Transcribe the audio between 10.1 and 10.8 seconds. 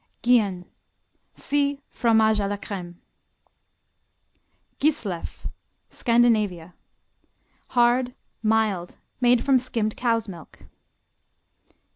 milk.